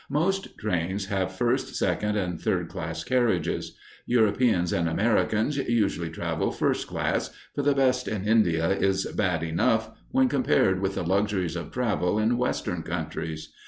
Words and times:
Most 0.09 0.57
trains 0.57 1.05
have 1.09 1.31
first, 1.31 1.75
second, 1.75 2.17
and 2.17 2.41
third 2.41 2.69
class 2.69 3.03
carriages. 3.03 3.77
Europeans 4.07 4.73
and 4.73 4.89
Americans 4.89 5.57
usually 5.57 6.09
travel 6.09 6.49
first 6.49 6.87
class, 6.87 7.29
for 7.53 7.61
the 7.61 7.75
best 7.75 8.07
in 8.07 8.27
India 8.27 8.69
is 8.69 9.05
bad 9.11 9.43
enough 9.43 9.91
when 10.09 10.27
compared 10.27 10.79
with 10.81 10.95
the 10.95 11.03
luxuries 11.03 11.55
of 11.55 11.69
travel 11.69 12.17
in 12.17 12.35
Western 12.39 12.81
countries. 12.81 13.53